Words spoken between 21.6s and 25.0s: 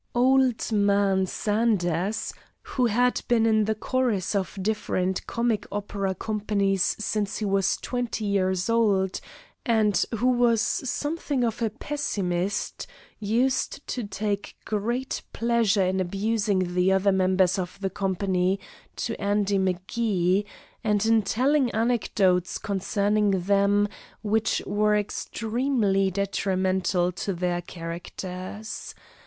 anecdotes concerning them which were